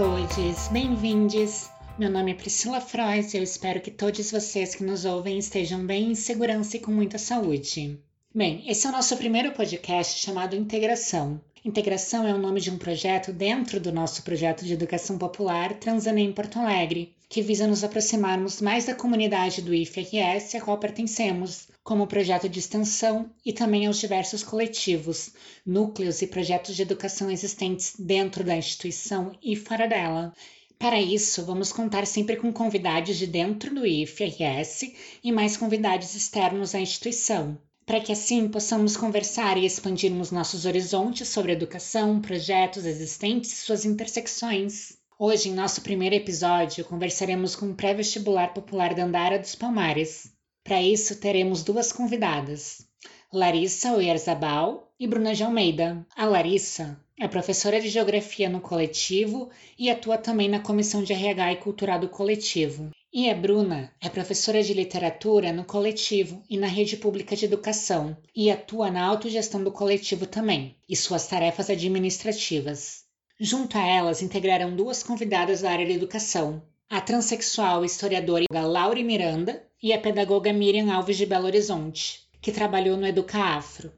[0.00, 1.68] todos, bem-vindos.
[1.98, 5.84] Meu nome é Priscila Frois e eu espero que todos vocês que nos ouvem estejam
[5.84, 8.00] bem em segurança e com muita saúde.
[8.34, 11.38] Bem, esse é o nosso primeiro podcast chamado Integração.
[11.62, 16.32] Integração é o nome de um projeto dentro do nosso projeto de educação popular Transanem
[16.32, 22.08] Porto Alegre, que visa nos aproximarmos mais da comunidade do IFRS a qual pertencemos, como
[22.08, 25.30] projeto de extensão e também aos diversos coletivos,
[25.64, 30.34] núcleos e projetos de educação existentes dentro da instituição e fora dela.
[30.76, 34.92] Para isso, vamos contar sempre com convidados de dentro do IFRS
[35.22, 37.56] e mais convidados externos à instituição,
[37.86, 43.84] para que assim possamos conversar e expandirmos nossos horizontes sobre educação, projetos existentes e suas
[43.84, 44.98] intersecções.
[45.22, 50.32] Hoje, em nosso primeiro episódio, conversaremos com o pré-vestibular popular da Andara dos Palmares.
[50.64, 52.86] Para isso, teremos duas convidadas,
[53.30, 56.06] Larissa Oyerzabal e Bruna de Almeida.
[56.16, 61.52] A Larissa é professora de Geografia no coletivo e atua também na Comissão de RH
[61.52, 62.90] e Cultural do coletivo.
[63.12, 68.16] E a Bruna é professora de Literatura no coletivo e na Rede Pública de Educação
[68.34, 73.09] e atua na autogestão do coletivo também e suas tarefas administrativas.
[73.42, 79.64] Junto a elas integrarão duas convidadas da área de educação, a transexual historiadora Laura Miranda
[79.82, 83.90] e a pedagoga Miriam Alves de Belo Horizonte, que trabalhou no Educa Afro.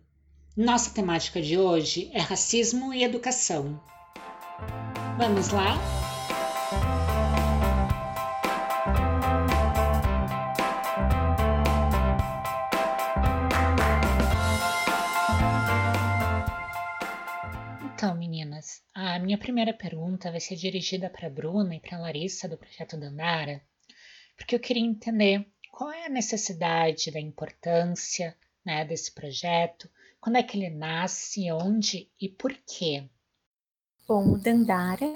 [0.57, 3.81] Nossa temática de hoje é racismo e educação.
[5.19, 6.12] Vamos lá?
[18.63, 22.49] Meninas, a minha primeira pergunta vai ser dirigida para a Bruna e para a Larissa
[22.49, 23.61] do Projeto Dandara,
[24.37, 29.89] porque eu queria entender qual é a necessidade, da importância né, desse projeto,
[30.21, 33.09] quando é que ele nasce, onde e por quê.
[34.07, 35.13] Bom, o Dandara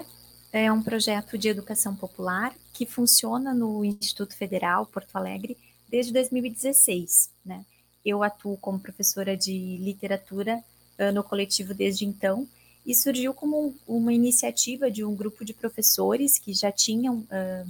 [0.51, 5.57] é um projeto de educação popular que funciona no Instituto Federal Porto Alegre
[5.87, 7.31] desde 2016.
[7.45, 7.65] Né?
[8.03, 10.63] Eu atuo como professora de literatura
[10.99, 12.47] uh, no coletivo desde então
[12.87, 17.69] e surgiu como uma iniciativa de um grupo de professores que já tinham uh,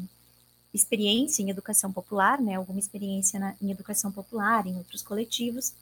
[0.71, 5.73] experiência em educação popular, né, alguma experiência na, em educação popular, em outros coletivos,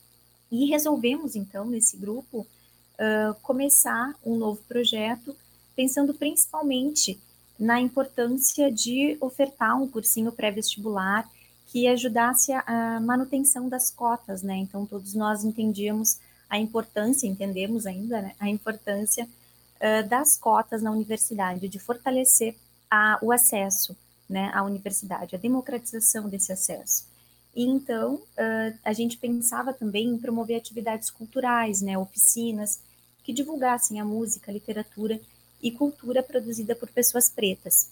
[0.50, 2.47] e resolvemos, então, nesse grupo,
[2.94, 5.35] uh, começar um novo projeto,
[5.75, 7.19] pensando principalmente
[7.59, 11.29] na importância de ofertar um cursinho pré-vestibular
[11.67, 12.63] que ajudasse a,
[12.96, 14.56] a manutenção das cotas, né?
[14.56, 16.19] Então, todos nós entendíamos
[16.56, 22.56] a importância, entendemos ainda, né, a importância uh, das cotas na universidade, de fortalecer
[22.90, 23.96] a, o acesso
[24.30, 27.08] né, à universidade, a democratização desse acesso.
[27.56, 32.80] E então, uh, a gente pensava também em promover atividades culturais, né, oficinas,
[33.24, 35.20] que divulgassem a música, a literatura
[35.62, 37.90] e cultura produzida por pessoas pretas.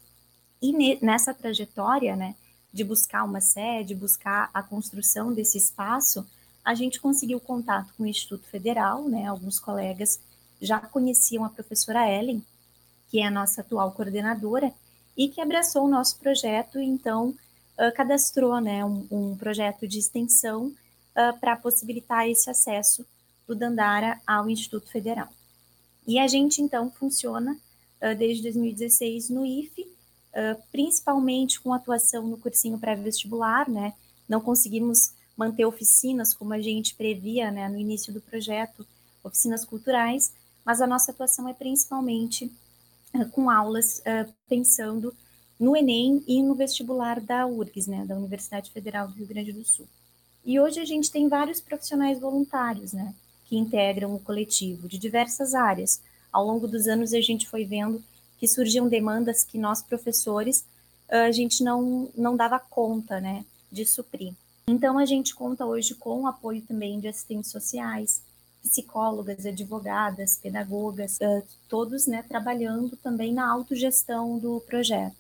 [0.62, 2.36] E ne nessa trajetória, né,
[2.72, 6.26] de buscar uma sede, buscar a construção desse espaço,
[6.64, 9.28] a gente conseguiu contato com o Instituto Federal, né?
[9.28, 10.20] Alguns colegas
[10.62, 12.44] já conheciam a professora Ellen,
[13.10, 14.74] que é a nossa atual coordenadora,
[15.16, 17.30] e que abraçou o nosso projeto e então
[17.78, 23.06] uh, cadastrou né, um, um, projeto de extensão uh, para possibilitar esse acesso
[23.48, 25.30] do Dandara ao Instituto Federal.
[26.08, 27.52] E a gente então funciona
[28.02, 29.92] uh, desde 2016 no IFE,
[30.72, 33.94] principalmente com atuação no cursinho pré-vestibular, né?
[34.28, 38.86] Não conseguimos manter oficinas, como a gente previa né, no início do projeto,
[39.24, 40.34] oficinas culturais,
[40.66, 42.52] mas a nossa atuação é principalmente
[43.14, 45.14] uh, com aulas uh, pensando
[45.60, 49.66] no Enem e no vestibular da URGS, né, da Universidade Federal do Rio Grande do
[49.66, 49.88] Sul.
[50.46, 53.14] E hoje a gente tem vários profissionais voluntários, né,
[53.46, 56.02] que integram o coletivo de diversas áreas.
[56.32, 58.04] Ao longo dos anos a gente foi vendo
[58.38, 60.66] que surgiam demandas que nós professores
[61.08, 64.34] a gente não não dava conta, né, de suprir.
[64.66, 68.22] Então, a gente conta hoje com o apoio também de assistentes sociais,
[68.62, 71.20] psicólogas, advogadas, pedagogas,
[71.68, 75.18] todos né, trabalhando também na autogestão do projeto.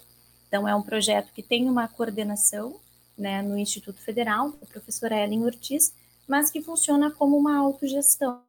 [0.47, 2.79] Então, é um projeto que tem uma coordenação
[3.17, 5.93] né, no Instituto Federal, a professora Ellen Ortiz,
[6.27, 8.41] mas que funciona como uma autogestão.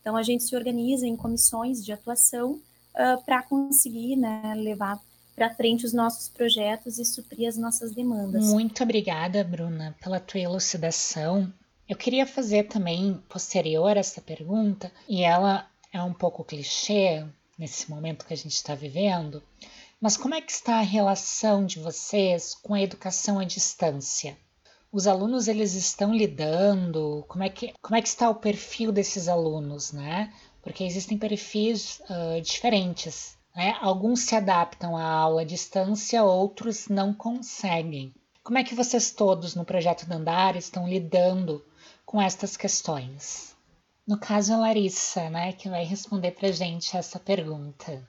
[0.00, 2.52] Então, a gente se organiza em comissões de atuação
[2.94, 5.00] uh, para conseguir né, levar
[5.34, 8.44] para frente os nossos projetos e suprir as nossas demandas.
[8.46, 11.52] Muito obrigada, Bruna, pela tua elucidação.
[11.88, 17.24] Eu queria fazer também, posterior a essa pergunta, e ela é um pouco clichê
[17.58, 19.42] nesse momento que a gente está vivendo,
[20.00, 24.36] mas como é que está a relação de vocês com a educação à distância?
[24.92, 27.24] Os alunos eles estão lidando?
[27.26, 30.32] Como é que, como é que está o perfil desses alunos, né?
[30.62, 33.76] Porque existem perfis uh, diferentes Né?
[33.80, 38.12] Alguns se adaptam à aula à distância, outros não conseguem.
[38.42, 41.64] Como é que vocês todos no projeto Dandara estão lidando
[42.04, 43.54] com estas questões?
[44.06, 48.06] No caso, a Larissa, né, que vai responder para gente essa pergunta.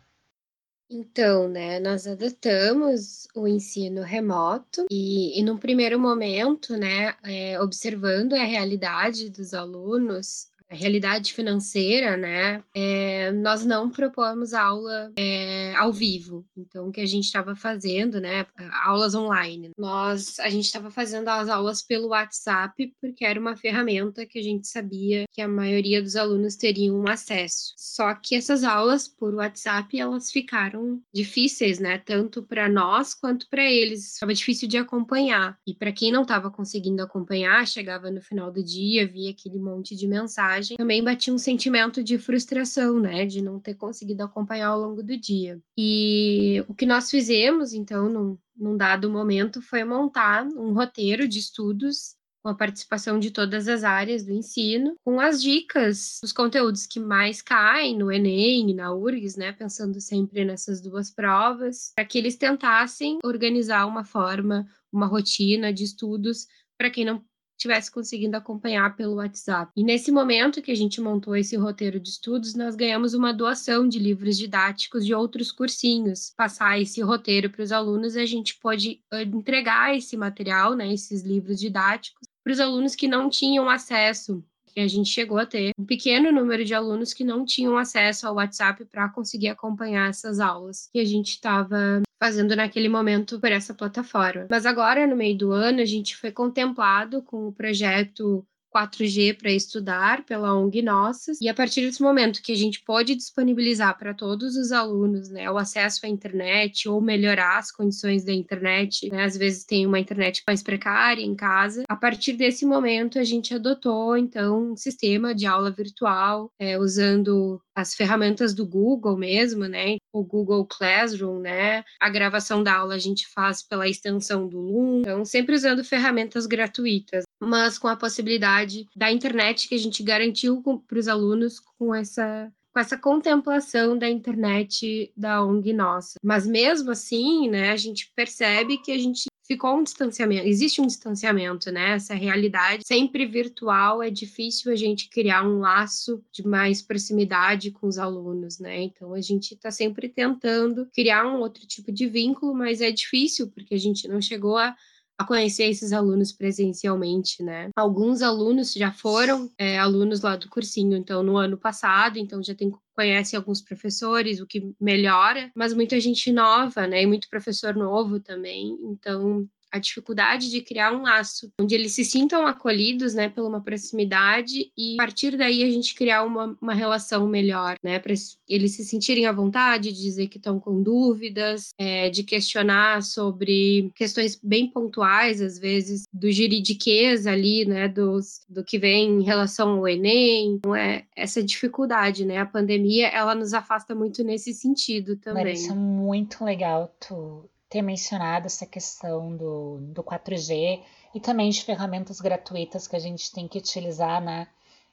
[0.90, 8.34] Então, né, nós adotamos o ensino remoto e, e num primeiro momento, né, é, observando
[8.34, 15.94] a realidade dos alunos, a realidade financeira, né, é, nós não propomos aula é, ao
[15.94, 16.46] vivo.
[16.58, 18.46] Então, o que a gente estava fazendo, né,
[18.84, 19.72] aulas online.
[19.78, 24.44] Nós, a gente estava fazendo as aulas pelo WhatsApp porque era uma ferramenta que a
[24.44, 27.74] gente sabia que a maioria dos alunos teriam acesso.
[27.78, 33.64] Só que essas aulas por WhatsApp, elas ficaram difíceis, né, tanto para nós quanto para
[33.64, 34.14] eles.
[34.14, 35.58] Estava difícil de acompanhar.
[35.66, 39.96] E para quem não estava conseguindo acompanhar, chegava no final do dia, via aquele monte
[39.96, 44.80] de mensagem também batia um sentimento de frustração, né, de não ter conseguido acompanhar ao
[44.80, 45.60] longo do dia.
[45.78, 51.40] E o que nós fizemos, então, num, num dado momento, foi montar um roteiro de
[51.40, 52.16] estudos
[52.46, 57.00] com a participação de todas as áreas do ensino, com as dicas, os conteúdos que
[57.00, 62.20] mais caem no Enem e na URGS, né, pensando sempre nessas duas provas, para que
[62.20, 66.46] eles tentassem organizar uma forma, uma rotina de estudos
[66.78, 67.24] para quem não
[67.58, 69.72] estivesse conseguindo acompanhar pelo WhatsApp.
[69.76, 73.88] E nesse momento que a gente montou esse roteiro de estudos, nós ganhamos uma doação
[73.88, 76.34] de livros didáticos de outros cursinhos.
[76.38, 81.24] Passar esse roteiro para os alunos, a gente pode ah, entregar esse material, né, esses
[81.24, 84.44] livros didáticos, para os alunos que não tinham acesso
[84.76, 88.28] que a gente chegou a ter um pequeno número de alunos que não tinham acesso
[88.28, 93.52] ao WhatsApp para conseguir acompanhar essas aulas que a gente estava fazendo naquele momento por
[93.52, 94.48] essa plataforma.
[94.50, 99.52] Mas agora, no meio do ano, a gente foi contemplado com o projeto 4G para
[99.52, 104.14] estudar pela ONG Nossas, e a partir desse momento que a gente pode disponibilizar para
[104.14, 109.24] todos os alunos né, o acesso à internet ou melhorar as condições da internet, né,
[109.24, 113.54] às vezes tem uma internet mais precária em casa, a partir desse momento a gente
[113.54, 119.98] adotou então um sistema de aula virtual, é, usando as ferramentas do Google mesmo, né?
[120.14, 121.84] O Google Classroom, né?
[122.00, 126.46] A gravação da aula a gente faz pela extensão do Loom, então sempre usando ferramentas
[126.46, 131.94] gratuitas, mas com a possibilidade da internet que a gente garantiu para os alunos com
[131.94, 136.20] essa com essa contemplação da internet da ONG nossa.
[136.22, 140.88] Mas mesmo assim, né, a gente percebe que a gente ficou um distanciamento, existe um
[140.88, 141.92] distanciamento, né?
[141.92, 147.88] Essa realidade sempre virtual é difícil a gente criar um laço de mais proximidade com
[147.88, 148.82] os alunos, né?
[148.82, 153.50] Então a gente está sempre tentando criar um outro tipo de vínculo, mas é difícil
[153.52, 154.76] porque a gente não chegou a
[155.18, 157.70] a conhecer esses alunos presencialmente, né?
[157.76, 162.54] Alguns alunos já foram é, alunos lá do cursinho, então no ano passado, então já
[162.54, 167.04] tem conhece alguns professores, o que melhora, mas muita gente nova, né?
[167.04, 168.78] E muito professor novo também.
[168.84, 173.62] Então a dificuldade de criar um laço onde eles se sintam acolhidos, né, pela uma
[173.62, 178.14] proximidade e a partir daí a gente criar uma, uma relação melhor, né, para
[178.48, 183.92] eles se sentirem à vontade de dizer que estão com dúvidas, é, de questionar sobre
[183.96, 189.72] questões bem pontuais, às vezes, do juridiquês ali, né, dos, do que vem em relação
[189.72, 195.18] ao Enem, então é essa dificuldade, né, a pandemia, ela nos afasta muito nesse sentido
[195.18, 195.44] também.
[195.44, 202.20] Larissa, muito legal tu ter mencionado essa questão do, do 4G e também de ferramentas
[202.20, 204.48] gratuitas que a gente tem que utilizar, né?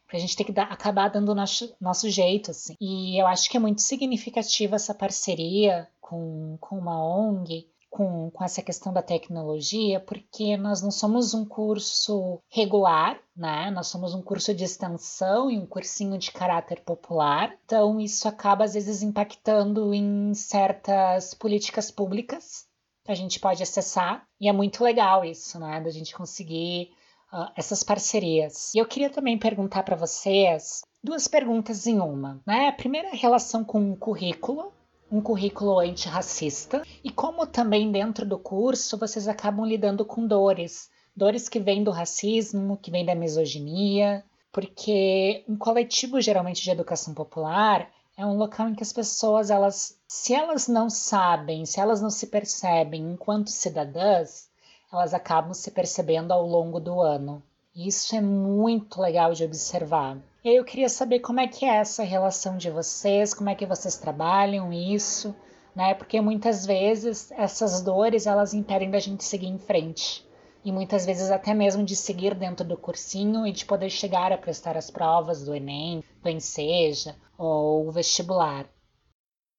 [0.06, 2.76] Pra gente ter que dar, acabar dando o nosso, nosso jeito, assim.
[2.80, 8.42] E eu acho que é muito significativa essa parceria com, com uma ONG, com, com
[8.42, 13.70] essa questão da tecnologia, porque nós não somos um curso regular, né?
[13.70, 17.54] Nós somos um curso de extensão e um cursinho de caráter popular.
[17.66, 22.64] Então, isso acaba, às vezes, impactando em certas políticas públicas
[23.04, 24.26] que a gente pode acessar.
[24.40, 25.78] E é muito legal isso, né?
[25.78, 26.92] Da gente conseguir
[27.30, 28.74] uh, essas parcerias.
[28.74, 32.68] E eu queria também perguntar para vocês duas perguntas em uma, né?
[32.68, 34.72] A primeira é a relação com o currículo,
[35.12, 36.82] um currículo antirracista.
[37.04, 41.90] E como também dentro do curso vocês acabam lidando com dores, dores que vêm do
[41.90, 48.68] racismo, que vêm da misoginia, porque um coletivo geralmente de educação popular é um local
[48.68, 53.50] em que as pessoas elas, se elas não sabem, se elas não se percebem enquanto
[53.50, 54.48] cidadãs,
[54.90, 57.42] elas acabam se percebendo ao longo do ano.
[57.74, 60.18] Isso é muito legal de observar.
[60.44, 63.96] Eu queria saber como é que é essa relação de vocês, como é que vocês
[63.96, 65.34] trabalham isso,
[65.74, 65.94] né?
[65.94, 70.26] Porque muitas vezes essas dores elas impedem da gente seguir em frente.
[70.64, 74.38] E muitas vezes até mesmo de seguir dentro do cursinho e de poder chegar a
[74.38, 78.68] prestar as provas do Enem, do Enseja ou o vestibular.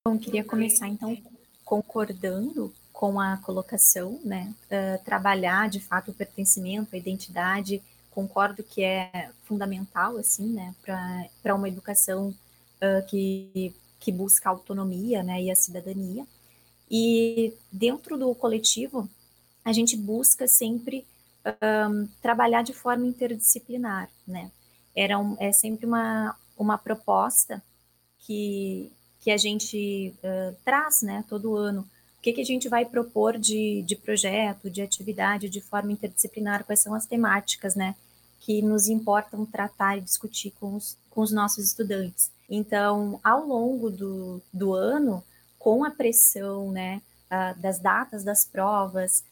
[0.06, 1.18] Bom, queria começar então
[1.66, 4.54] concordando com a colocação, né?
[4.66, 7.82] Uh, trabalhar de fato o pertencimento, a identidade,
[8.14, 10.76] concordo que é fundamental, assim, né,
[11.42, 16.26] para uma educação uh, que, que busca autonomia, né, e a cidadania.
[16.90, 19.10] E dentro do coletivo,
[19.66, 21.06] a gente busca sempre
[21.46, 24.52] um, trabalhar de forma interdisciplinar, né?
[24.96, 27.62] Era um, é sempre uma, uma proposta
[28.20, 31.82] que, que a gente uh, traz, né, todo ano.
[32.18, 36.64] O que, que a gente vai propor de, de projeto, de atividade de forma interdisciplinar,
[36.64, 37.96] quais são as temáticas, né,
[38.44, 42.30] que nos importam tratar e discutir com os, com os nossos estudantes.
[42.50, 45.24] Então, ao longo do, do ano,
[45.58, 47.02] com a pressão né,
[47.58, 49.24] das datas das provas,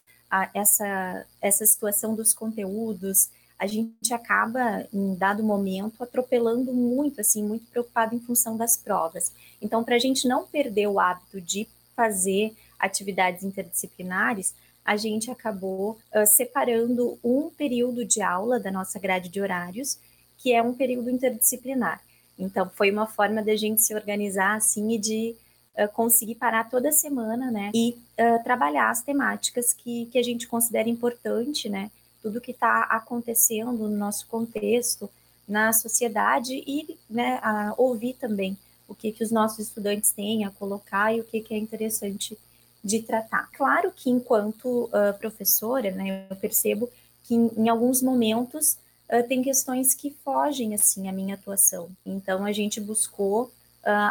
[0.53, 7.69] essa, essa situação dos conteúdos, a gente acaba, em dado momento, atropelando muito, assim, muito
[7.69, 9.33] preocupado em função das provas.
[9.61, 14.55] Então, para a gente não perder o hábito de fazer atividades interdisciplinares,
[14.91, 19.97] a gente acabou uh, separando um período de aula da nossa grade de horários,
[20.37, 22.01] que é um período interdisciplinar.
[22.37, 25.35] Então, foi uma forma da gente se organizar assim e de
[25.77, 27.71] uh, conseguir parar toda semana, né?
[27.73, 31.89] E uh, trabalhar as temáticas que, que a gente considera importante, né?
[32.21, 35.09] Tudo que está acontecendo no nosso contexto,
[35.47, 38.57] na sociedade e né, a ouvir também
[38.89, 42.37] o que, que os nossos estudantes têm a colocar e o que, que é interessante
[42.83, 43.49] de tratar.
[43.51, 46.89] Claro que enquanto uh, professora, né, eu percebo
[47.23, 51.89] que em, em alguns momentos uh, tem questões que fogem assim à minha atuação.
[52.05, 53.51] Então a gente buscou uh,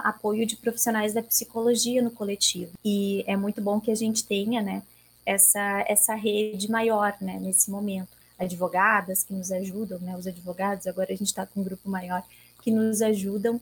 [0.04, 4.62] apoio de profissionais da psicologia no coletivo e é muito bom que a gente tenha,
[4.62, 4.82] né,
[5.26, 8.20] essa essa rede maior, né, nesse momento.
[8.38, 10.86] Advogadas que nos ajudam, né, os advogados.
[10.86, 12.22] Agora a gente está com um grupo maior
[12.62, 13.60] que nos ajudam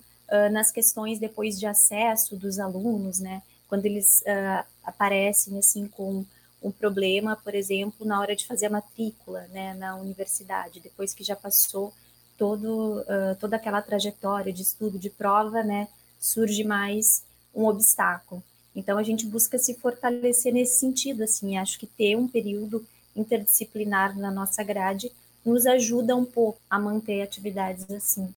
[0.53, 6.25] nas questões depois de acesso dos alunos, né, quando eles uh, aparecem assim com
[6.63, 11.23] um problema, por exemplo, na hora de fazer a matrícula né, na universidade, depois que
[11.23, 11.93] já passou
[12.37, 17.23] todo, uh, toda aquela trajetória de estudo, de prova, né, surge mais
[17.55, 18.43] um obstáculo.
[18.75, 22.85] Então, a gente busca se fortalecer nesse sentido, assim, acho que ter um período
[23.15, 25.11] interdisciplinar na nossa grade
[25.45, 28.33] nos ajuda um pouco a manter atividades assim.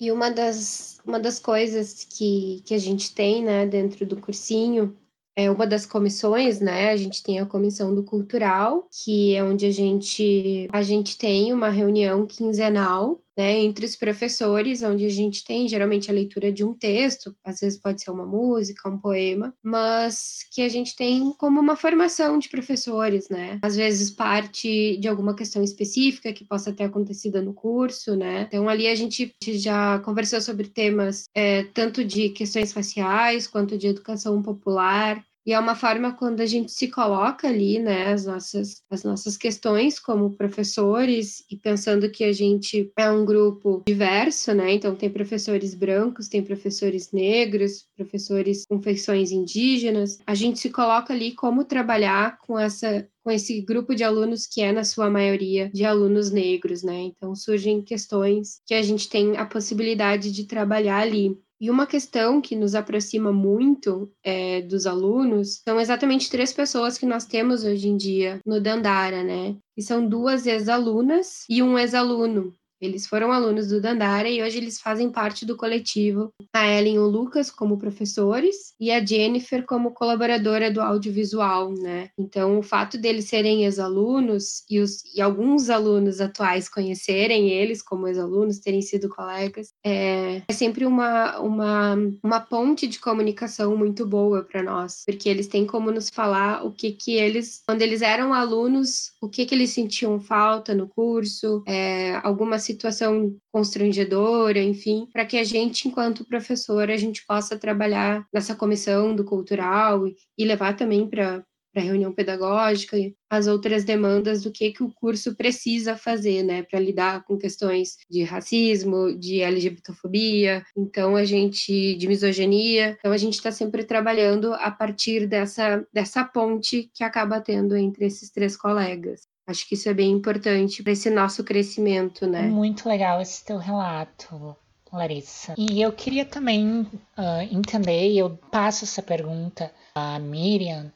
[0.00, 4.96] E uma das, uma das coisas que, que a gente tem né, dentro do cursinho
[5.36, 6.90] é uma das comissões, né?
[6.90, 11.52] A gente tem a comissão do cultural, que é onde a gente a gente tem
[11.52, 16.64] uma reunião quinzenal, né, entre os professores, onde a gente tem geralmente a leitura de
[16.64, 21.32] um texto, às vezes pode ser uma música, um poema, mas que a gente tem
[21.32, 23.58] como uma formação de professores, né?
[23.62, 28.42] Às vezes parte de alguma questão específica que possa ter acontecido no curso, né?
[28.42, 33.88] Então ali a gente já conversou sobre temas é, tanto de questões faciais quanto de
[33.88, 38.82] educação popular, e é uma forma quando a gente se coloca ali, né, as nossas,
[38.90, 44.72] as nossas questões como professores e pensando que a gente é um grupo diverso, né?
[44.72, 50.18] Então tem professores brancos, tem professores negros, professores com feições indígenas.
[50.26, 54.60] A gente se coloca ali como trabalhar com essa com esse grupo de alunos que
[54.60, 57.00] é na sua maioria de alunos negros, né?
[57.04, 61.34] Então surgem questões que a gente tem a possibilidade de trabalhar ali.
[61.60, 67.06] E uma questão que nos aproxima muito é, dos alunos são exatamente três pessoas que
[67.06, 69.56] nós temos hoje em dia no Dandara, né?
[69.74, 72.52] Que são duas ex-alunas e um ex-aluno.
[72.80, 76.30] Eles foram alunos do Dandara e hoje eles fazem parte do coletivo.
[76.52, 82.10] A Ellen e o Lucas como professores e a Jennifer como colaboradora do audiovisual, né?
[82.18, 84.82] Então, o fato deles serem ex-alunos e,
[85.14, 91.38] e alguns alunos atuais conhecerem eles como ex-alunos, terem sido colegas, é, é sempre uma,
[91.38, 96.64] uma, uma ponte de comunicação muito boa para nós, porque eles têm como nos falar
[96.64, 100.88] o que que eles, quando eles eram alunos, o que que eles sentiam falta no
[100.88, 107.58] curso, é, algumas situação constrangedora, enfim, para que a gente, enquanto professor, a gente possa
[107.58, 111.44] trabalhar nessa comissão do cultural e, levar também para
[111.74, 112.96] para a reunião pedagógica
[113.28, 117.96] as outras demandas do que, que o curso precisa fazer, né, para lidar com questões
[118.08, 124.54] de racismo, de LGBTfobia, então a gente de misoginia, então a gente está sempre trabalhando
[124.54, 129.22] a partir dessa dessa ponte que acaba tendo entre esses três colegas.
[129.46, 132.42] Acho que isso é bem importante para esse nosso crescimento, né?
[132.42, 134.56] Muito legal esse teu relato,
[134.90, 135.54] Larissa.
[135.58, 140.90] E eu queria também uh, entender, e eu passo essa pergunta a Miriam,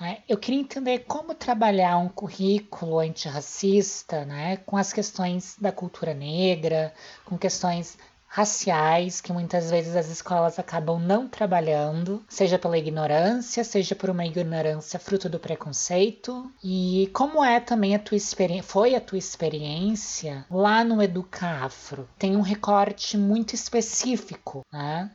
[0.00, 0.18] né?
[0.28, 6.92] eu queria entender como trabalhar um currículo antirracista né, com as questões da cultura negra,
[7.24, 7.96] com questões
[8.34, 14.26] raciais que muitas vezes as escolas acabam não trabalhando, seja pela ignorância, seja por uma
[14.26, 16.50] ignorância fruto do preconceito.
[16.62, 22.08] E como é também a tua experiência, foi a tua experiência lá no Educafro?
[22.18, 25.12] Tem um recorte muito específico, né?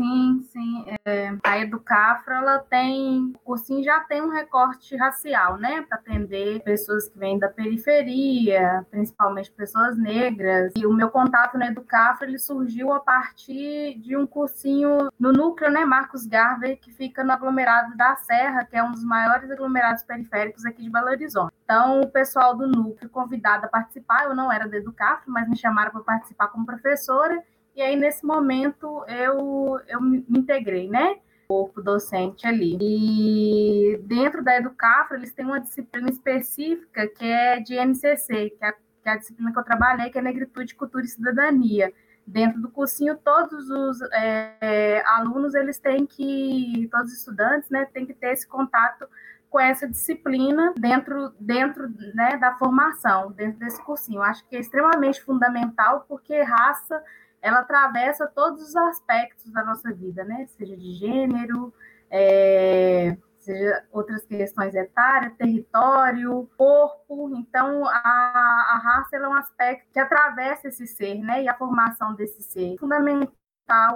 [0.00, 0.84] Sim, sim.
[1.04, 5.82] É, a Educafra, ela tem, o cursinho já tem um recorte racial, né?
[5.82, 10.72] Para atender pessoas que vêm da periferia, principalmente pessoas negras.
[10.74, 15.70] E o meu contato na Educafra, ele surgiu a partir de um cursinho no núcleo,
[15.70, 15.84] né?
[15.84, 20.64] Marcos Garvey, que fica no aglomerado da Serra, que é um dos maiores aglomerados periféricos
[20.64, 21.52] aqui de Belo Horizonte.
[21.62, 25.58] Então, o pessoal do núcleo convidado a participar, eu não era da Educafra, mas me
[25.58, 31.16] chamaram para participar como professora e aí, nesse momento, eu, eu me integrei, né?
[31.50, 32.78] corpo docente ali.
[32.80, 38.68] E dentro da Educafra, eles têm uma disciplina específica que é de NCC, que é,
[38.68, 41.92] a, que é a disciplina que eu trabalhei, que é Negritude, Cultura e Cidadania.
[42.24, 48.06] Dentro do cursinho, todos os é, alunos, eles têm que, todos os estudantes, né, têm
[48.06, 49.08] que ter esse contato
[49.48, 54.18] com essa disciplina dentro, dentro né, da formação, dentro desse cursinho.
[54.18, 57.02] Eu acho que é extremamente fundamental, porque raça
[57.42, 60.46] ela atravessa todos os aspectos da nossa vida, né?
[60.48, 61.72] Seja de gênero,
[62.10, 67.30] é, seja outras questões etárias, território, corpo.
[67.36, 71.42] Então, a, a raça é um aspecto que atravessa esse ser, né?
[71.42, 72.76] E a formação desse ser.
[72.78, 73.30] Fundamental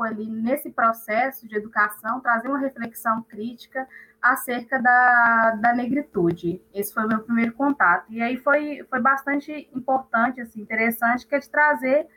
[0.02, 3.86] ali nesse processo de educação, trazer uma reflexão crítica
[4.22, 6.62] acerca da, da negritude.
[6.72, 8.06] Esse foi o meu primeiro contato.
[8.08, 12.08] E aí foi, foi bastante importante, assim, interessante, que é de trazer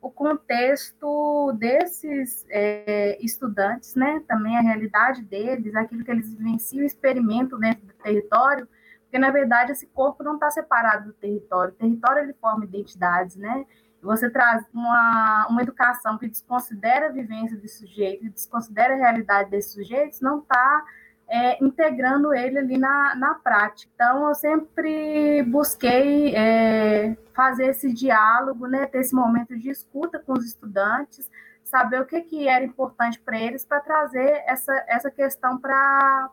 [0.00, 7.58] o contexto desses é, estudantes, né, também a realidade deles, aquilo que eles vivenciam experimentam
[7.58, 8.68] dentro do território,
[9.02, 13.36] porque na verdade esse corpo não está separado do território, o território ele forma identidades,
[13.36, 13.66] né,
[14.02, 19.72] você traz uma, uma educação que desconsidera a vivência desse sujeito, desconsidera a realidade desses
[19.72, 20.84] sujeitos, não está
[21.28, 23.90] é, integrando ele ali na, na prática.
[23.94, 30.32] Então, eu sempre busquei é, fazer esse diálogo, né, ter esse momento de escuta com
[30.32, 31.30] os estudantes,
[31.64, 36.30] saber o que, que era importante para eles para trazer essa, essa questão para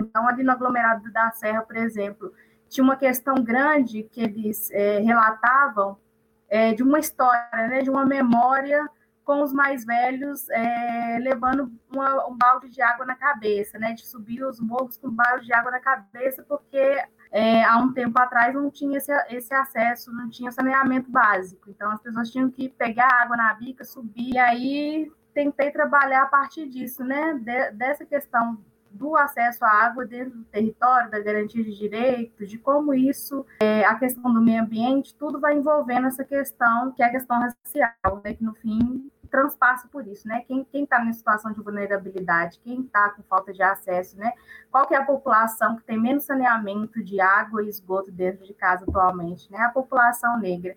[0.00, 2.32] Então, ali no aglomerado da Serra, por exemplo,
[2.68, 5.98] tinha uma questão grande que eles é, relatavam
[6.48, 8.88] é, de uma história, né, de uma memória
[9.26, 13.92] com os mais velhos é, levando uma, um balde de água na cabeça, né?
[13.92, 17.92] De subir os morros com um balde de água na cabeça, porque é, há um
[17.92, 21.68] tempo atrás não tinha esse, esse, acesso, não tinha saneamento básico.
[21.68, 24.34] Então as pessoas tinham que pegar água na bica, subir.
[24.34, 27.34] E aí tentei trabalhar a partir disso, né?
[27.34, 28.56] De, dessa questão
[28.96, 33.84] do acesso à água dentro do território, da garantia de direitos, de como isso, é,
[33.84, 38.22] a questão do meio ambiente, tudo vai envolvendo essa questão, que é a questão racial,
[38.24, 40.42] né, que no fim transpassa por isso, né?
[40.46, 44.32] Quem está em situação de vulnerabilidade, quem está com falta de acesso, né?
[44.70, 48.54] Qual que é a população que tem menos saneamento de água e esgoto dentro de
[48.54, 49.58] casa atualmente, né?
[49.58, 50.76] A população negra.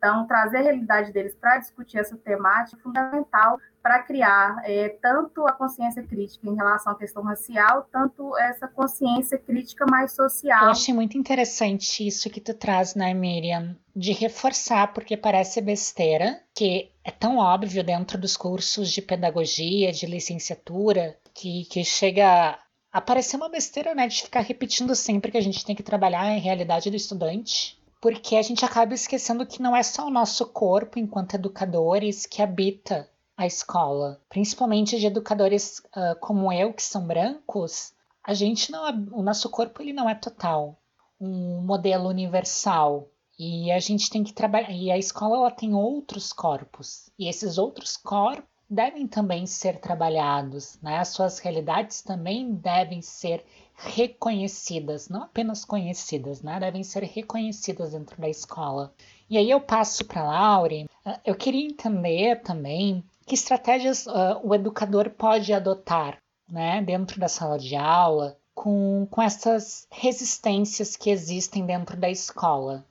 [0.00, 5.46] Então, trazer a realidade deles para discutir essa temática é fundamental para criar é, tanto
[5.46, 10.64] a consciência crítica em relação à questão racial, tanto essa consciência crítica mais social.
[10.64, 13.76] Eu achei muito interessante isso que tu traz, né, Miriam?
[13.94, 20.06] De reforçar, porque parece besteira, que é tão óbvio dentro dos cursos de pedagogia, de
[20.06, 22.58] licenciatura, que, que chega
[23.04, 24.08] parecer uma besteira, né?
[24.08, 28.36] De ficar repetindo sempre que a gente tem que trabalhar a realidade do estudante porque
[28.36, 33.08] a gente acaba esquecendo que não é só o nosso corpo enquanto educadores que habita
[33.36, 37.92] a escola, principalmente de educadores uh, como eu que são brancos.
[38.22, 40.78] A gente não, o nosso corpo ele não é total,
[41.20, 43.08] um modelo universal.
[43.38, 44.70] E a gente tem que trabalhar.
[44.70, 47.10] E a escola ela tem outros corpos.
[47.18, 50.98] E esses outros corpos devem também ser trabalhados, né?
[50.98, 53.42] As suas realidades também devem ser
[53.82, 56.60] reconhecidas, não apenas conhecidas, né?
[56.60, 58.92] Devem ser reconhecidas dentro da escola.
[59.28, 60.86] E aí eu passo para a Laure.
[61.04, 67.28] Ah, eu queria entender também que estratégias uh, o educador pode adotar, né, dentro da
[67.28, 72.84] sala de aula, com, com essas resistências que existem dentro da escola,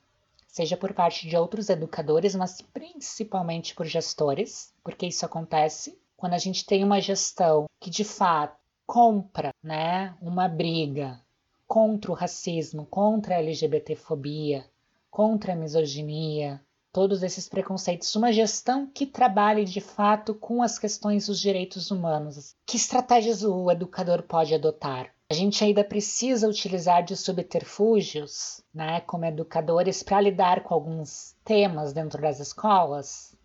[0.48, 6.38] seja por parte de outros educadores, mas principalmente por gestores, porque isso acontece quando a
[6.38, 8.59] gente tem uma gestão que de fato
[8.90, 11.22] compra né, uma briga
[11.68, 14.66] contra o racismo, contra a LGBTfobia,
[15.12, 16.60] contra a misoginia,
[16.92, 22.56] todos esses preconceitos, uma gestão que trabalhe de fato com as questões dos direitos humanos.
[22.66, 25.14] Que estratégias o educador pode adotar?
[25.30, 31.94] A gente ainda precisa utilizar de subterfúgios, né, como educadores, para lidar com alguns temas
[31.94, 33.38] dentro das escolas?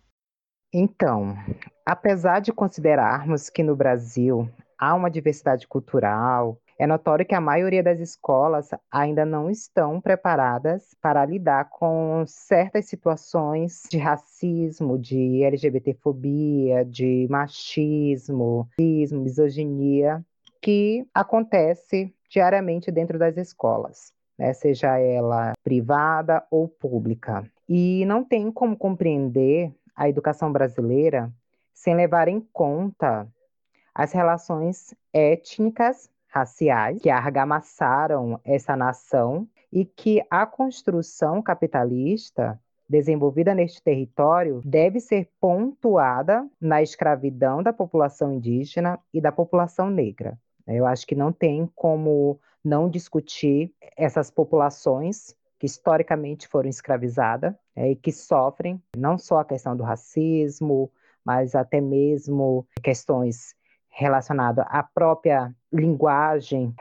[0.73, 1.37] Então,
[1.85, 7.81] apesar de considerarmos que no Brasil há uma diversidade cultural, é notório que a maioria
[7.81, 16.83] das escolas ainda não estão preparadas para lidar com certas situações de racismo, de LGBTfobia,
[16.83, 20.23] de machismo, misoginia,
[20.61, 24.51] que acontece diariamente dentro das escolas, né?
[24.51, 27.49] seja ela privada ou pública.
[27.69, 31.31] E não tem como compreender a educação brasileira
[31.73, 33.27] sem levar em conta
[33.95, 43.81] as relações étnicas raciais que argamassaram essa nação e que a construção capitalista desenvolvida neste
[43.81, 50.37] território deve ser pontuada na escravidão da população indígena e da população negra.
[50.67, 57.91] Eu acho que não tem como não discutir essas populações que historicamente foram escravizadas é,
[57.91, 60.91] e que sofrem não só a questão do racismo,
[61.23, 63.55] mas até mesmo questões
[63.95, 66.73] relacionadas à própria linguagem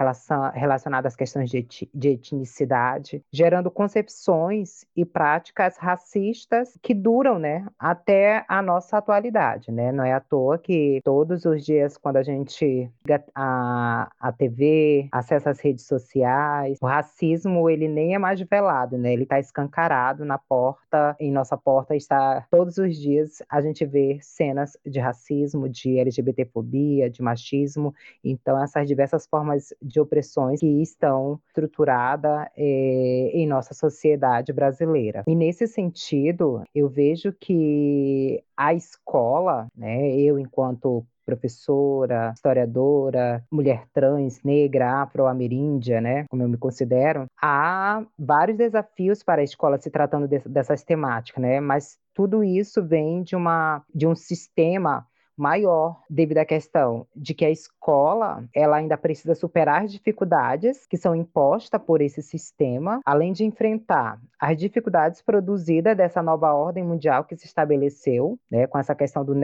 [0.54, 8.44] relacionada às questões de, de etnicidade, gerando concepções e práticas racistas que duram, né, até
[8.48, 9.92] a nossa atualidade, né?
[9.92, 15.08] Não é à toa que todos os dias, quando a gente liga a, a TV,
[15.10, 19.12] acessa as redes sociais, o racismo, ele nem é mais velado, né?
[19.12, 24.18] Ele está escancarado na porta, em nossa porta está todos os dias a gente vê
[24.20, 30.82] cenas de racismo, de LGBTfobia, de machismo, então essa as diversas formas de opressões que
[30.82, 35.24] estão estruturadas é, em nossa sociedade brasileira.
[35.26, 44.42] E nesse sentido, eu vejo que a escola, né, eu enquanto professora, historiadora, mulher trans,
[44.42, 50.28] negra, afro-ameríndia, né, como eu me considero, há vários desafios para a escola se tratando
[50.28, 55.06] de, dessas temáticas, né, mas tudo isso vem de uma de um sistema
[55.36, 60.96] maior devido à questão de que a escola ela ainda precisa superar as dificuldades que
[60.96, 67.24] são impostas por esse sistema, além de enfrentar as dificuldades produzidas dessa nova ordem mundial
[67.24, 69.34] que se estabeleceu, né, com essa questão do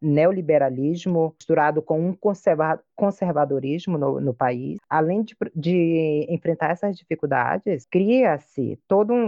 [0.00, 4.78] neoliberalismo misturado com um conserva conservadorismo no, no, país.
[4.88, 9.26] Além de, de, enfrentar essas dificuldades, cria-se todo um,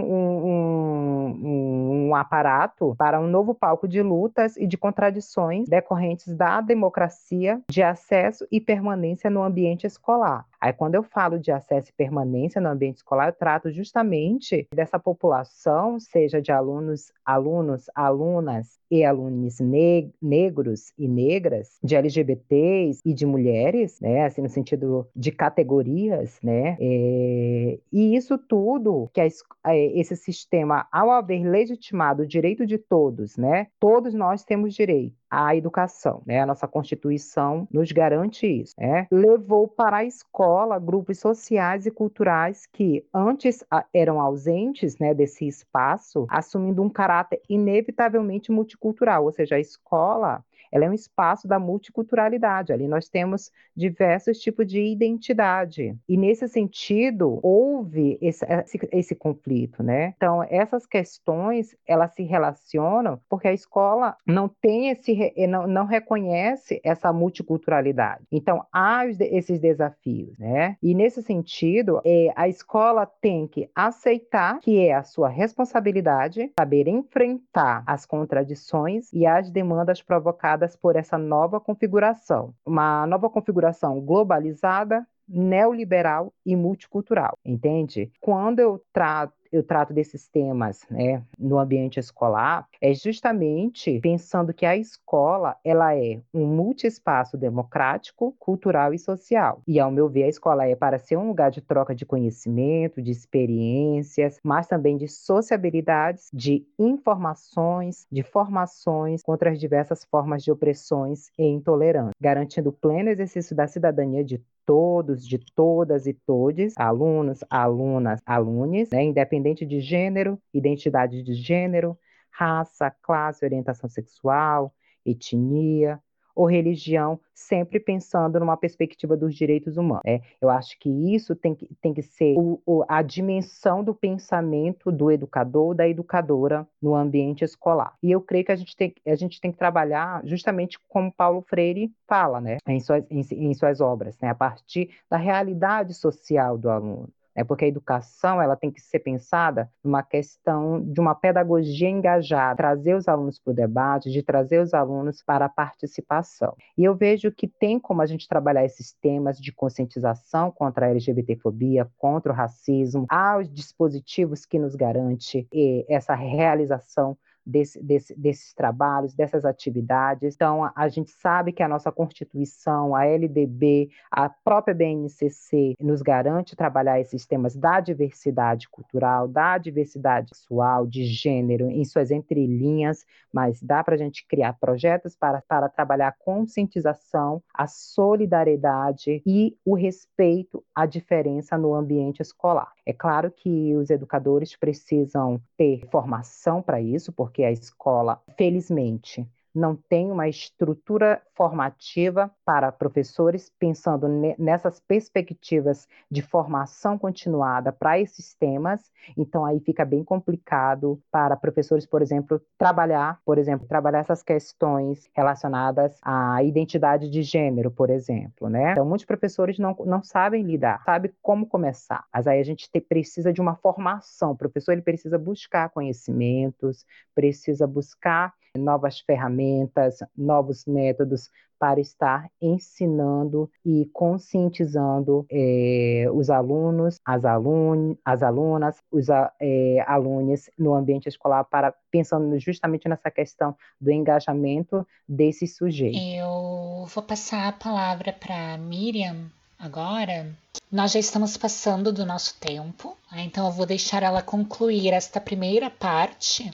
[0.49, 6.61] um, um aparato para um novo palco de lutas e de contradições decorrentes decorrentes da
[6.61, 10.45] democracia de acesso e permanência no ambiente escolar.
[10.59, 14.97] Aí, quando eu falo de acesso e permanência no ambiente escolar, eu trato justamente dessa
[14.97, 23.13] população, seja de alunos, alunos, alunas e alunos ne negros e negras, de LGBTs e
[23.13, 29.75] de mulheres, né, assim, no sentido de categorias, né, é, e isso tudo que a,
[29.75, 35.55] esse sistema, ao haver legitimado o direito de todos, né, todos nós temos direito à
[35.55, 41.85] educação, né, a nossa Constituição nos garante isso, né, levou para a escola grupos sociais
[41.85, 49.23] e culturais que antes eram ausentes, né, desse espaço, assumindo um caráter inevitavelmente multicultural multicultural,
[49.23, 52.71] ou seja, a escola ela é um espaço da multiculturalidade.
[52.71, 55.95] Ali nós temos diversos tipos de identidade.
[56.07, 60.13] E nesse sentido, houve esse, esse, esse, conflito, né?
[60.17, 66.79] Então, essas questões, elas se relacionam porque a escola não tem esse, não, não reconhece
[66.83, 68.23] essa multiculturalidade.
[68.31, 70.77] Então, há esses desafios, né?
[70.81, 76.87] E nesse sentido, é, a escola tem que aceitar que é a sua responsabilidade saber
[76.87, 82.53] enfrentar as contradições e as demandas provocadas por essa nova configuração.
[82.65, 88.11] Uma nova configuração globalizada, neoliberal e multicultural, entende?
[88.19, 94.65] Quando eu trato eu trato desses temas né, no ambiente escolar é justamente pensando que
[94.65, 99.61] a escola ela é um multiespaço democrático, cultural e social.
[99.67, 103.01] E, ao meu ver, a escola é para ser um lugar de troca de conhecimento,
[103.01, 110.51] de experiências, mas também de sociabilidades, de informações, de formações contra as diversas formas de
[110.51, 116.75] opressões e intolerância, garantindo o pleno exercício da cidadania de todos, de todas e todes,
[116.77, 121.97] alunos, alunas, alunos, né, independente de gênero, identidade de gênero,
[122.29, 124.73] raça, classe, orientação sexual,
[125.05, 125.99] etnia,
[126.39, 130.03] ou religião, sempre pensando numa perspectiva dos direitos humanos.
[130.05, 133.93] É, eu acho que isso tem que, tem que ser o, o, a dimensão do
[133.93, 137.93] pensamento do educador, da educadora no ambiente escolar.
[138.01, 141.41] E eu creio que a gente tem, a gente tem que trabalhar justamente como Paulo
[141.41, 146.57] Freire fala, né, em suas, em, em suas obras, né, a partir da realidade social
[146.57, 147.09] do aluno.
[147.39, 152.57] É porque a educação ela tem que ser pensada numa questão de uma pedagogia engajada,
[152.57, 156.53] trazer os alunos para o debate, de trazer os alunos para a participação.
[156.77, 160.89] E eu vejo que tem como a gente trabalhar esses temas de conscientização contra a
[160.89, 167.17] LGBTfobia, contra o racismo, há os dispositivos que nos garante eh, essa realização
[167.49, 170.35] desse, desse, desses trabalhos, dessas atividades.
[170.35, 176.01] Então, a, a, gente sabe que a nossa Constituição, a LDB, a própria BNCC nos
[176.01, 183.05] garante trabalhar esses temas da diversidade cultural, da diversidade sexual, de gênero, em suas entrelinhas,
[183.33, 189.57] mas dá para a gente criar projetos para, para trabalhar a conscientização, a solidariedade e
[189.65, 192.71] o respeito à diferença no ambiente escolar.
[192.85, 199.27] É claro que os educadores precisam ter formação para isso, porque a escola, felizmente,
[199.59, 208.33] não tem uma estrutura formativa para professores, pensando nessas perspectivas de formação continuada para esses
[208.33, 208.91] temas.
[209.17, 215.09] Então, aí fica bem complicado para professores, por exemplo, trabalhar, por exemplo, trabalhar essas questões
[215.13, 218.71] relacionadas à identidade de gênero, por exemplo, né?
[218.71, 222.05] Então, muitos professores não, não sabem lidar, sabem como começar.
[222.13, 224.31] Mas aí a gente te, precisa de uma formação.
[224.31, 233.51] O professor ele precisa buscar conhecimentos, precisa buscar novas ferramentas, novos métodos para estar ensinando
[233.65, 241.43] e conscientizando é, os alunos, as, alun as alunas, os é, alunos no ambiente escolar,
[241.43, 245.99] para pensando justamente nessa questão do engajamento desses sujeitos.
[246.01, 250.33] Eu vou passar a palavra para Miriam agora.
[250.71, 253.23] Nós já estamos passando do nosso tempo, né?
[253.23, 256.49] então eu vou deixar ela concluir esta primeira parte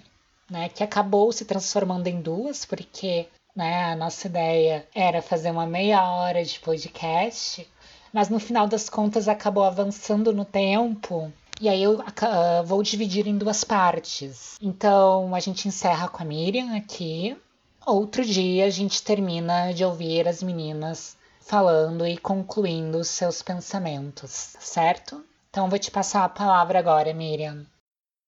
[0.50, 5.66] né, que acabou se transformando em duas, porque né, a nossa ideia era fazer uma
[5.66, 7.68] meia hora de podcast,
[8.12, 11.32] mas no final das contas acabou avançando no tempo.
[11.60, 14.58] E aí eu uh, vou dividir em duas partes.
[14.62, 17.38] Então a gente encerra com a Miriam aqui.
[17.86, 24.56] Outro dia a gente termina de ouvir as meninas falando e concluindo os seus pensamentos,
[24.60, 25.24] certo?
[25.50, 27.66] Então vou te passar a palavra agora, Miriam.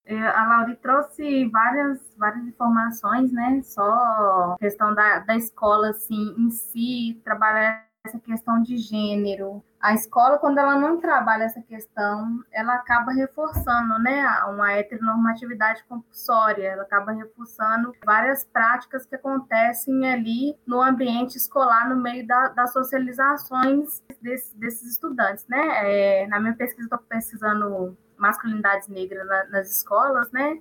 [0.07, 3.61] É, a Lauri trouxe várias, várias informações, né?
[3.61, 9.61] Só questão da, da escola assim, em si, trabalhar essa questão de gênero.
[9.81, 16.67] A escola, quando ela não trabalha essa questão, ela acaba reforçando né, uma heteronormatividade compulsória,
[16.67, 22.73] ela acaba reforçando várias práticas que acontecem ali no ambiente escolar, no meio da, das
[22.73, 25.45] socializações desse, desses estudantes.
[25.47, 26.23] Né?
[26.23, 30.59] É, na minha pesquisa, estou pesquisando masculinidades negras na, nas escolas, né?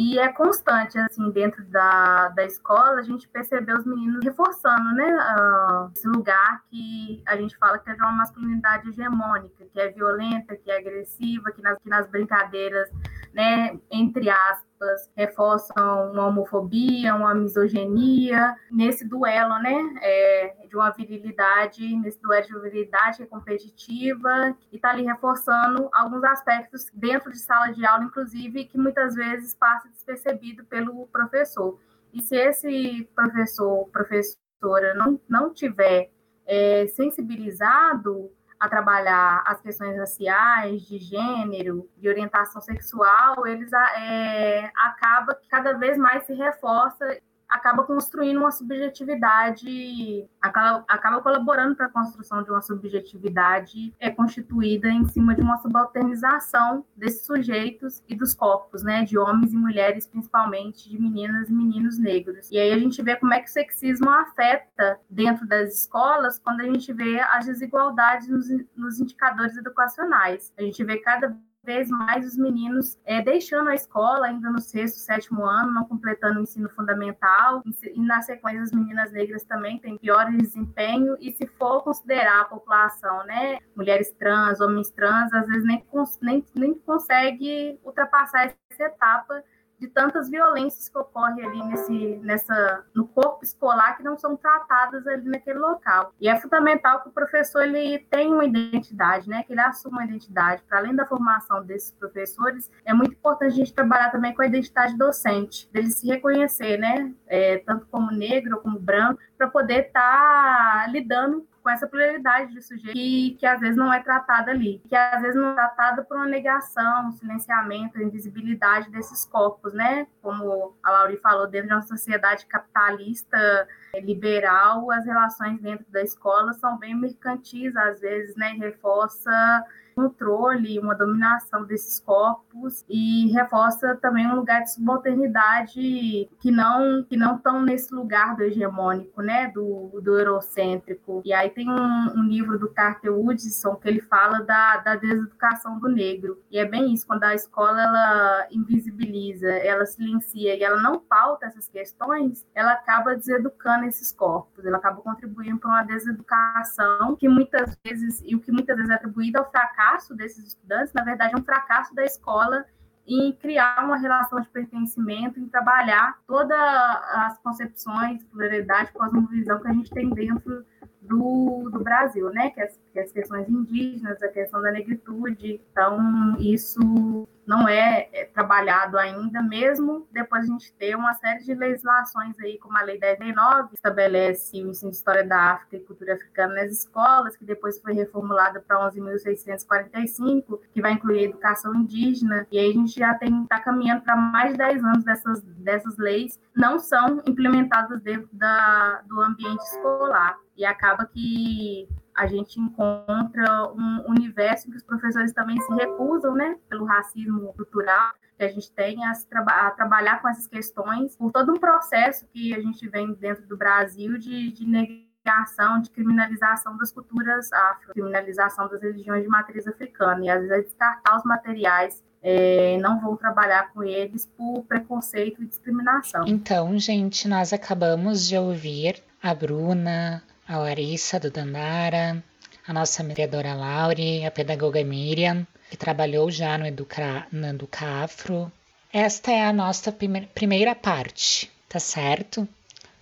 [0.00, 5.16] E é constante, assim, dentro da, da escola, a gente percebeu os meninos reforçando, né,
[5.16, 9.88] uh, esse lugar que a gente fala que é de uma masculinidade hegemônica, que é
[9.88, 12.88] violenta, que é agressiva, que nas, que nas brincadeiras,
[13.34, 21.96] né, entre aspas, reforçam uma homofobia, uma misoginia, nesse duelo, né, é, de uma virilidade,
[21.96, 27.84] nesse duelo de virilidade competitiva, e está ali reforçando alguns aspectos dentro de sala de
[27.84, 31.78] aula, inclusive, que muitas vezes passa despercebido pelo professor.
[32.12, 36.10] E se esse professor, professora, não, não tiver
[36.46, 45.34] é, sensibilizado a trabalhar as questões raciais, de gênero, de orientação sexual, eles é, acaba
[45.34, 51.90] que cada vez mais se reforça acaba construindo uma subjetividade, acaba, acaba colaborando para a
[51.90, 58.34] construção de uma subjetividade é constituída em cima de uma subalternização desses sujeitos e dos
[58.34, 62.50] corpos, né, de homens e mulheres, principalmente de meninas e meninos negros.
[62.50, 66.60] E aí a gente vê como é que o sexismo afeta dentro das escolas quando
[66.60, 70.52] a gente vê as desigualdades nos, nos indicadores educacionais.
[70.58, 74.98] A gente vê cada vez mais os meninos é, deixando a escola ainda no sexto,
[74.98, 77.62] sétimo ano, não completando o ensino fundamental,
[77.94, 82.44] e na sequência as meninas negras também têm pior desempenho, e se for considerar a
[82.46, 85.84] população, né, mulheres trans, homens trans, às vezes nem,
[86.22, 89.42] nem, nem consegue ultrapassar essa etapa
[89.78, 95.06] de tantas violências que ocorrem ali nesse, nessa, no corpo escolar que não são tratadas
[95.06, 96.12] ali naquele local.
[96.20, 99.42] E é fundamental que o professor ele tenha uma identidade, né?
[99.44, 100.62] Que ele assuma uma identidade.
[100.68, 104.46] Para além da formação desses professores, é muito importante a gente trabalhar também com a
[104.46, 107.12] identidade docente, dele se reconhecer, né?
[107.26, 112.62] É, tanto como negro como branco, para poder estar tá lidando com essa pluralidade de
[112.62, 116.02] sujeito que, que às vezes não é tratada ali, que às vezes não é tratada
[116.02, 120.06] por uma negação, um silenciamento, invisibilidade desses corpos, né?
[120.22, 123.68] Como a Lauri falou, dentro de uma sociedade capitalista
[124.02, 128.52] liberal, as relações dentro da escola são bem mercantis, às vezes, né?
[128.58, 129.64] Reforça
[129.98, 137.16] controle, uma dominação desses corpos e reforça também um lugar de subalternidade que não que
[137.16, 141.20] não estão nesse lugar do hegemônico, né, do, do eurocêntrico.
[141.24, 145.80] E aí tem um, um livro do Carter Woodson que ele fala da, da deseducação
[145.80, 146.40] do negro.
[146.48, 151.46] E é bem isso, quando a escola ela invisibiliza, ela silencia e ela não pauta
[151.46, 157.76] essas questões, ela acaba deseducando esses corpos, ela acaba contribuindo para uma deseducação que muitas
[157.84, 161.38] vezes, e o que muitas vezes é atribuído ao fracasso desses estudantes, na verdade é
[161.38, 162.64] um fracasso da escola
[163.06, 169.72] em criar uma relação de pertencimento, em trabalhar todas as concepções, pluralidade, cosmovisão que a
[169.72, 170.64] gente tem dentro
[171.00, 172.50] do, do Brasil, né?
[172.50, 175.60] Que as, que as questões indígenas, a questão da negritude.
[175.70, 181.42] Então, isso não é, é, trabalhado ainda, mesmo depois de a gente ter uma série
[181.42, 185.76] de legislações aí, como a Lei 10.9, que estabelece o ensino de História da África
[185.76, 191.74] e Cultura Africana nas escolas, que depois foi reformulada para 11.645, que vai incluir educação
[191.74, 195.96] indígena, e aí a gente já está caminhando para mais de 10 anos dessas, dessas
[195.96, 203.72] leis, não são implementadas dentro da, do ambiente escolar, e acaba que a gente encontra
[203.72, 208.70] um universo que os professores também se recusam, né, pelo racismo cultural que a gente
[208.72, 213.12] tem a, a, trabalhar com essas questões por todo um processo que a gente vem
[213.14, 219.28] dentro do Brasil de, de negação, de criminalização das culturas afro, criminalização das religiões de
[219.28, 224.26] matriz africana e às vezes é descartar os materiais é, não vou trabalhar com eles
[224.26, 226.24] por preconceito e discriminação.
[226.26, 232.24] Então, gente, nós acabamos de ouvir a Bruna, a Larissa do Dandara,
[232.66, 238.50] a nossa mediadora Laure, a pedagoga Miriam, que trabalhou já no, Educa, no Educafro.
[238.90, 242.48] Esta é a nossa primeira parte, tá certo?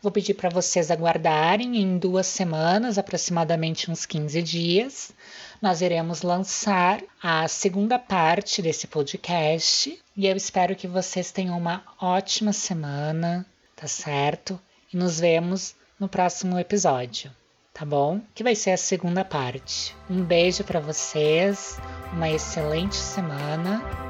[0.02, 5.12] Vou pedir para vocês aguardarem em duas semanas, aproximadamente uns 15 dias.
[5.62, 11.84] Nós iremos lançar a segunda parte desse podcast e eu espero que vocês tenham uma
[12.00, 14.60] ótima semana, tá certo?
[14.92, 17.30] E nos vemos no próximo episódio,
[17.72, 18.20] tá bom?
[18.34, 19.96] Que vai ser a segunda parte.
[20.08, 21.78] Um beijo para vocês,
[22.12, 24.05] uma excelente semana